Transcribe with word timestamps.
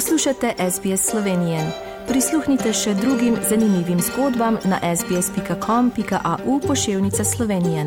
Poslušate 0.00 0.54
SBS 0.70 1.10
Slovenijo. 1.10 1.60
Prisluhnite 2.08 2.72
še 2.72 2.94
drugim 2.94 3.34
zanimivim 3.48 3.98
zgodbam 4.00 4.56
na 4.64 4.78
sbsp.com.au 4.96 6.60
pošiljka 6.66 7.24
Slovenije. 7.24 7.84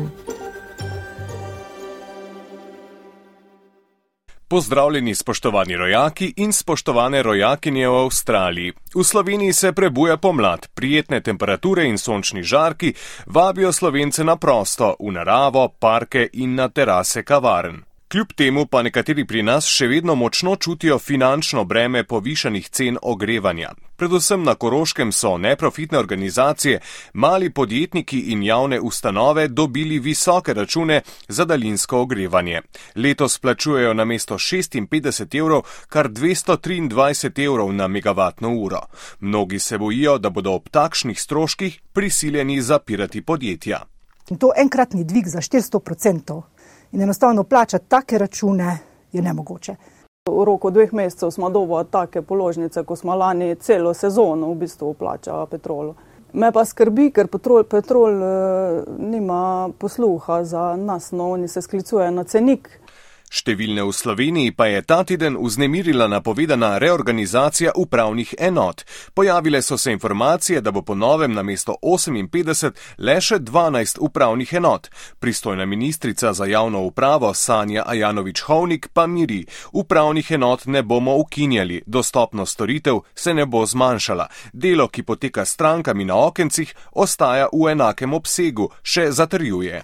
Pozdravljeni, 4.48 5.14
spoštovani 5.14 5.76
rojaki 5.76 6.32
in 6.36 6.52
spoštovane 6.52 7.22
rojakinje 7.22 7.88
v 7.88 7.94
Avstraliji. 8.04 8.72
V 8.94 9.04
Sloveniji 9.04 9.52
se 9.52 9.72
prebuja 9.72 10.16
pomlad, 10.16 10.68
prijetne 10.74 11.20
temperature 11.20 11.88
in 11.88 11.98
sončni 11.98 12.42
žarki 12.42 12.94
vabijo 13.26 13.72
slovence 13.72 14.24
na 14.24 14.36
prosto, 14.36 14.94
v 15.00 15.12
naravo, 15.12 15.68
parke 15.78 16.28
in 16.32 16.54
na 16.54 16.68
terase 16.68 17.22
kavarn. 17.22 17.93
Kljub 18.08 18.32
temu 18.36 18.66
pa 18.66 18.82
nekateri 18.82 19.24
pri 19.24 19.42
nas 19.42 19.66
še 19.66 19.86
vedno 19.88 20.14
močno 20.14 20.56
čutijo 20.56 20.98
finančno 20.98 21.64
breme 21.64 22.04
povišanih 22.04 22.68
cen 22.68 22.98
ogrevanja. 23.02 23.72
Predvsem 23.96 24.42
na 24.44 24.54
Koroškem 24.54 25.12
so 25.12 25.38
neprofitne 25.38 25.98
organizacije, 25.98 26.80
mali 27.12 27.50
podjetniki 27.50 28.18
in 28.18 28.42
javne 28.42 28.80
ustanove 28.80 29.48
dobili 29.48 29.98
visoke 29.98 30.54
račune 30.54 31.00
za 31.28 31.44
daljinsko 31.44 32.00
ogrevanje. 32.00 32.60
Letos 32.96 33.38
plačujejo 33.38 33.94
na 33.94 34.04
mesto 34.04 34.34
56 34.34 35.38
evrov 35.38 35.62
kar 35.88 36.08
223 36.08 37.44
evrov 37.44 37.72
na 37.72 37.88
megavatno 37.88 38.52
uro. 38.54 38.80
Mnogi 39.20 39.58
se 39.58 39.78
bojijo, 39.78 40.18
da 40.18 40.30
bodo 40.30 40.52
ob 40.52 40.68
takšnih 40.68 41.20
stroških 41.20 41.80
prisiljeni 41.92 42.62
zapirati 42.62 43.22
podjetja. 43.22 43.93
In 44.30 44.36
to 44.36 44.52
enkratni 44.56 45.04
dvig 45.04 45.28
za 45.28 45.38
400 45.38 45.76
odstotkov 45.76 46.42
in 46.92 47.02
enostavno 47.02 47.44
plačati 47.44 47.88
take 47.88 48.18
račune 48.18 48.78
je 49.12 49.22
nemogoče. 49.22 49.76
V 50.30 50.44
roku 50.44 50.70
dveh 50.70 50.92
mesecev 50.92 51.30
smo 51.30 51.50
dovolj 51.50 51.84
take 51.90 52.22
položnice, 52.22 52.84
ko 52.84 52.96
smo 52.96 53.14
lani 53.14 53.54
celo 53.54 53.94
sezono 53.94 54.48
v 54.50 54.54
bistvu 54.54 54.94
plačali 54.94 55.46
petrol. 55.50 55.94
Me 56.32 56.52
pa 56.52 56.64
skrbi, 56.64 57.10
ker 57.10 57.28
petrol, 57.28 57.64
petrol 57.64 58.22
eh, 58.22 58.82
nima 58.98 59.68
posluha 59.78 60.44
za 60.44 60.76
nas, 60.76 61.12
no 61.12 61.30
oni 61.30 61.48
se 61.48 61.62
sklicujejo 61.62 62.10
na 62.10 62.24
cenik. 62.24 62.80
Številne 63.34 63.82
v 63.82 63.90
Sloveniji 63.90 64.52
pa 64.54 64.68
je 64.70 64.82
ta 64.86 65.00
teden 65.02 65.34
vznemirila 65.34 66.06
napovedana 66.06 66.76
reorganizacija 66.78 67.72
upravnih 67.74 68.34
enot. 68.38 68.84
Pojavile 69.14 69.62
so 69.62 69.78
se 69.78 69.92
informacije, 69.92 70.60
da 70.60 70.70
bo 70.70 70.82
po 70.82 70.94
novem 70.94 71.32
na 71.34 71.42
mesto 71.42 71.74
58 71.82 72.70
le 72.98 73.16
še 73.20 73.40
12 73.42 73.98
upravnih 73.98 74.52
enot. 74.54 74.86
Pristojna 75.18 75.66
ministrica 75.66 76.32
za 76.32 76.46
javno 76.46 76.84
upravo 76.86 77.34
Sanja 77.34 77.82
Ajanovič-Hovnik 77.86 78.88
pa 78.94 79.06
miri, 79.06 79.42
upravnih 79.72 80.30
enot 80.30 80.66
ne 80.66 80.82
bomo 80.82 81.16
ukinjali, 81.18 81.82
dostopnost 81.86 82.54
storitev 82.54 83.00
se 83.14 83.34
ne 83.34 83.46
bo 83.46 83.66
zmanjšala. 83.66 84.28
Delo, 84.52 84.86
ki 84.88 85.02
poteka 85.02 85.44
strankami 85.44 86.04
na 86.04 86.22
okencih, 86.26 86.74
ostaja 86.92 87.50
v 87.52 87.72
enakem 87.74 88.14
obsegu, 88.14 88.70
še 88.82 89.10
zatrjuje. 89.10 89.82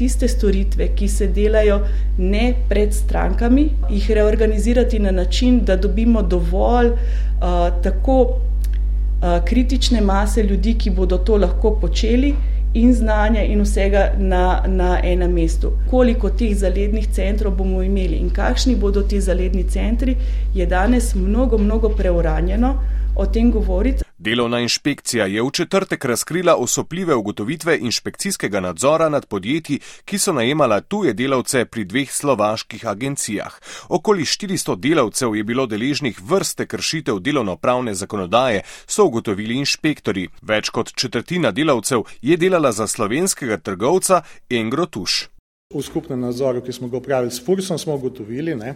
Tiste 0.00 0.28
storitve, 0.28 0.86
ki 0.96 1.08
se 1.08 1.26
delajo 1.28 1.82
ne 2.18 2.54
pred 2.68 2.94
strankami, 2.94 3.66
jih 3.90 4.06
reorganizirati 4.16 4.98
na 4.98 5.10
način, 5.10 5.58
da 5.64 5.76
dobimo 5.76 6.22
dovolj 6.22 6.86
uh, 6.86 7.82
tako 7.82 8.16
uh, 8.22 9.44
kritične 9.44 10.00
mase 10.00 10.42
ljudi, 10.42 10.74
ki 10.74 10.90
bodo 10.90 11.18
to 11.18 11.36
lahko 11.36 11.74
počeli. 11.80 12.34
In 12.74 12.94
znanja, 12.94 13.42
in 13.42 13.60
vsega 13.60 14.12
na, 14.18 14.62
na 14.66 15.00
enem 15.04 15.32
mestu. 15.32 15.72
Koliko 15.90 16.30
teh 16.30 16.56
zalednih 16.56 17.08
centrov 17.12 17.56
bomo 17.58 17.82
imeli 17.82 18.16
in 18.16 18.30
kakšni 18.30 18.76
bodo 18.76 19.02
ti 19.02 19.20
zaledni 19.20 19.64
centri, 19.68 20.16
je 20.54 20.66
danes 20.66 21.14
mnogo, 21.14 21.58
mnogo 21.58 21.88
preuranjeno 21.88 22.76
o 23.16 23.26
tem 23.26 23.50
govoriti. 23.50 24.09
Delovna 24.20 24.58
inšpekcija 24.60 25.26
je 25.26 25.42
v 25.42 25.50
četrtek 25.50 26.04
razkrila 26.04 26.56
osupljive 26.56 27.14
ugotovitve 27.14 27.78
inšpekcijskega 27.78 28.60
nadzora 28.60 29.08
nad 29.08 29.26
podjetji, 29.26 29.78
ki 30.04 30.18
so 30.18 30.32
najemala 30.32 30.80
tuje 30.80 31.12
delavce 31.12 31.64
pri 31.64 31.84
dveh 31.84 32.12
slovaških 32.12 32.86
agencijah. 32.86 33.54
Okoli 33.88 34.24
400 34.24 34.76
delavcev 34.76 35.36
je 35.36 35.44
bilo 35.44 35.66
deležnih 35.66 36.20
vrste 36.22 36.66
kršitev 36.66 37.18
delovno-pravne 37.18 37.94
zakonodaje, 37.94 38.62
so 38.86 39.04
ugotovili 39.04 39.56
inšpektori. 39.56 40.28
Več 40.42 40.68
kot 40.68 40.92
četrtina 40.94 41.50
delavcev 41.50 42.04
je 42.22 42.36
delala 42.36 42.72
za 42.72 42.86
slovenskega 42.86 43.56
trgovca 43.56 44.22
Engro 44.50 44.86
Tuš. 44.86 45.28
V 45.74 45.82
skupnem 45.82 46.20
nadzoru, 46.20 46.60
ki 46.60 46.72
smo 46.72 46.88
ga 46.88 46.96
upravili 46.96 47.32
s 47.32 47.44
Fursom, 47.44 47.78
smo 47.78 47.94
ugotovili, 47.94 48.54
ne, 48.54 48.74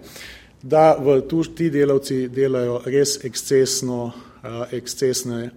da 0.63 0.97
v 0.97 1.21
tuš 1.29 1.53
ti 1.55 1.69
delavci 1.71 2.29
delajo 2.29 2.81
res 2.87 3.19
ekscesno 3.25 4.13
ekscesne 4.73 5.51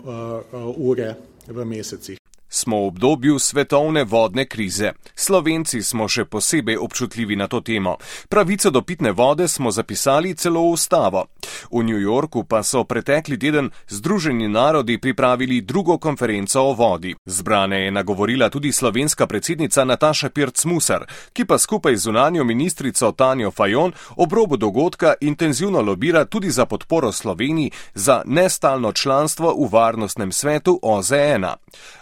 ure 0.78 1.16
v 1.48 1.66
mesecih. 1.66 2.18
Smo 2.50 2.78
v 2.78 2.88
obdobju 2.88 3.40
svetovne 3.40 4.04
vodne 4.04 4.46
krize. 4.48 4.94
Slovenci 5.16 5.84
smo 5.84 6.08
še 6.08 6.26
posebej 6.26 6.78
občutljivi 6.80 7.36
na 7.36 7.48
to 7.48 7.60
temo. 7.62 7.98
Pravico 8.30 8.72
do 8.72 8.82
pitne 8.82 9.12
vode 9.12 9.48
smo 9.48 9.72
zapisali 9.72 10.36
celo 10.36 10.64
v 10.64 10.72
ustavo. 10.72 11.26
V 11.72 11.84
New 11.84 12.00
Yorku 12.00 12.44
pa 12.44 12.64
so 12.64 12.84
pretekli 12.84 13.40
teden 13.40 13.70
Združeni 13.88 14.48
narodi 14.48 14.98
pripravili 14.98 15.62
drugo 15.62 15.98
konferenco 15.98 16.62
o 16.62 16.74
vodi. 16.74 17.16
Zbrane 17.26 17.82
je 17.86 17.92
nagovorila 17.92 18.50
tudi 18.50 18.72
slovenska 18.72 19.28
predsednica 19.28 19.86
Nataša 19.86 20.30
Pirc-Musar, 20.30 21.06
ki 21.34 21.46
pa 21.46 21.58
skupaj 21.58 21.96
z 21.96 22.10
unanjo 22.10 22.44
ministrico 22.44 23.12
Tanjo 23.12 23.52
Fajon 23.52 23.92
ob 24.16 24.34
robu 24.34 24.58
dogodka 24.58 25.14
intenzivno 25.22 25.82
lobira 25.82 26.26
tudi 26.26 26.52
za 26.52 26.66
podporo 26.66 27.12
Sloveniji 27.12 27.72
za 27.94 28.22
nestalno 28.26 28.92
članstvo 28.92 29.56
v 29.60 29.70
varnostnem 29.72 30.32
svetu 30.32 30.80
OZN. 30.84 31.46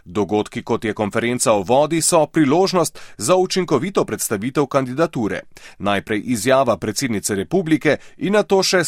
dogodki, 0.05 0.63
kot 0.63 0.85
je 0.85 0.93
konferenca 0.93 1.53
o 1.53 1.63
vodi, 1.63 2.01
so 2.01 2.25
priložnost 2.25 2.99
za 3.17 3.35
učinkovito 3.35 4.05
predstavitev 4.05 4.66
kandidature. 4.66 5.41
Najprej 5.79 6.22
izjava 6.25 6.77
predsednice 6.77 7.35
republike 7.35 7.97
in 8.17 8.33
na 8.33 8.43
to 8.43 8.63
še 8.63 8.83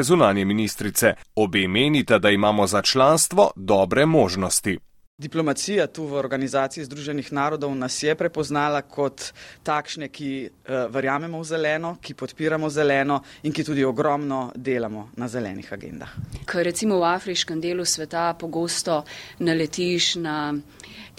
slovenske 0.00 0.02
zunanje 0.02 0.44
ministrice. 0.44 1.14
Obe 1.34 1.68
menita, 1.68 2.18
da 2.18 2.30
imamo 2.30 2.66
za 2.66 2.82
članstvo 2.82 3.50
dobre 3.56 4.06
možnosti. 4.06 4.78
Diplomacija 5.20 5.86
tu 5.86 6.06
v 6.08 6.16
Organizaciji 6.16 6.84
Združenih 6.84 7.32
narodov 7.32 7.74
nas 7.76 8.02
je 8.02 8.14
prepoznala 8.16 8.80
kot 8.80 9.34
takšne, 9.62 10.08
ki 10.08 10.48
uh, 10.48 10.88
verjamemo 10.88 11.36
v 11.42 11.44
zeleno, 11.44 11.90
ki 12.00 12.16
podpiramo 12.16 12.70
zeleno 12.72 13.20
in 13.44 13.52
ki 13.52 13.64
tudi 13.64 13.84
ogromno 13.84 14.48
delamo 14.56 15.10
na 15.20 15.28
zelenih 15.28 15.68
agendah. 15.76 16.14
Ker 16.48 16.64
recimo 16.64 16.96
v 17.04 17.10
afriškem 17.12 17.60
delu 17.60 17.84
sveta 17.84 18.32
pogosto 18.32 19.02
naletiš 19.44 20.16
na 20.24 20.56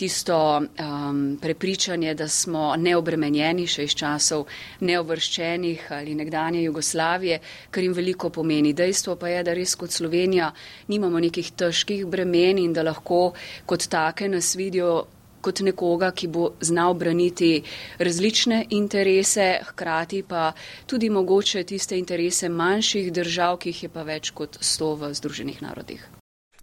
tisto 0.01 0.57
um, 0.57 1.37
prepričanje, 1.41 2.13
da 2.13 2.27
smo 2.27 2.73
neobremenjeni 2.77 3.67
še 3.69 3.83
iz 3.85 3.93
časov 3.93 4.47
neovrščenih 4.81 5.91
ali 5.93 6.15
nekdanje 6.17 6.63
Jugoslavije, 6.63 7.37
kar 7.69 7.85
jim 7.85 7.93
veliko 7.93 8.31
pomeni. 8.33 8.73
Dejstvo 8.73 9.15
pa 9.21 9.29
je, 9.29 9.43
da 9.45 9.53
res 9.53 9.75
kot 9.77 9.93
Slovenija 9.93 10.49
nimamo 10.89 11.21
nekih 11.21 11.51
težkih 11.53 12.07
bremen 12.09 12.63
in 12.63 12.73
da 12.73 12.81
lahko 12.87 13.35
kot 13.69 13.85
take 13.91 14.29
nas 14.31 14.55
vidijo 14.55 15.03
kot 15.41 15.59
nekoga, 15.65 16.11
ki 16.11 16.27
bo 16.27 16.51
znal 16.61 16.93
braniti 16.93 17.63
različne 17.99 18.65
interese, 18.69 19.59
hkrati 19.71 20.23
pa 20.23 20.51
tudi 20.85 21.09
mogoče 21.09 21.63
tiste 21.63 21.99
interese 21.99 22.49
manjših 22.49 23.11
držav, 23.13 23.57
ki 23.57 23.69
jih 23.69 23.83
je 23.83 23.89
pa 23.89 24.05
več 24.07 24.31
kot 24.31 24.57
sto 24.61 24.95
v 24.95 25.13
Združenih 25.13 25.61
narodih. 25.61 26.09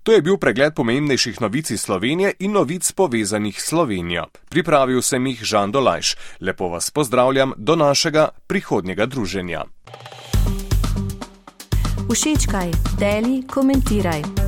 To 0.03 0.15
je 0.15 0.23
bil 0.25 0.39
pregled 0.41 0.73
pomembnejših 0.73 1.41
novic 1.45 1.71
iz 1.71 1.83
Slovenije 1.85 2.33
in 2.39 2.55
novic 2.57 2.93
povezanih 2.93 3.61
s 3.61 3.67
Slovenijo. 3.69 4.31
Pripravil 4.49 5.03
sem 5.03 5.27
jih 5.27 5.43
Žan 5.45 5.73
Dolajš. 5.73 6.15
Lepo 6.41 6.69
vas 6.73 6.91
pozdravljam 6.91 7.53
do 7.57 7.77
našega 7.77 8.29
prihodnjega 8.47 9.07
druženja. 9.07 9.67
Všečkaj, 12.09 12.73
deli, 12.97 13.43
komentiraj. 13.45 14.48